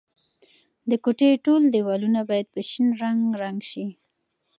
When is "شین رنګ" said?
2.69-3.21